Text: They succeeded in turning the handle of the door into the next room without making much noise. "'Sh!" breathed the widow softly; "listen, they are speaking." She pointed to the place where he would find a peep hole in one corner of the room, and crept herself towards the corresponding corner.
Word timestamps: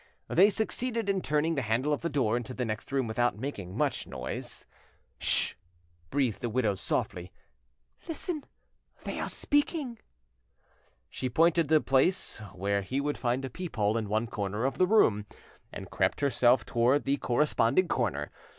They 0.29 0.49
succeeded 0.49 1.09
in 1.09 1.21
turning 1.21 1.53
the 1.53 1.61
handle 1.61 1.93
of 1.93 2.01
the 2.01 2.09
door 2.09 2.35
into 2.35 2.55
the 2.55 2.65
next 2.65 2.91
room 2.91 3.05
without 3.05 3.37
making 3.37 3.77
much 3.77 4.07
noise. 4.07 4.65
"'Sh!" 5.19 5.53
breathed 6.09 6.41
the 6.41 6.49
widow 6.49 6.73
softly; 6.73 7.31
"listen, 8.07 8.43
they 9.03 9.19
are 9.19 9.29
speaking." 9.29 9.99
She 11.07 11.29
pointed 11.29 11.67
to 11.69 11.75
the 11.75 11.81
place 11.81 12.37
where 12.55 12.81
he 12.81 12.99
would 12.99 13.19
find 13.19 13.45
a 13.45 13.49
peep 13.51 13.75
hole 13.75 13.95
in 13.95 14.09
one 14.09 14.25
corner 14.25 14.65
of 14.65 14.79
the 14.79 14.87
room, 14.87 15.27
and 15.71 15.91
crept 15.91 16.21
herself 16.21 16.65
towards 16.65 17.05
the 17.05 17.17
corresponding 17.17 17.87
corner. 17.87 18.31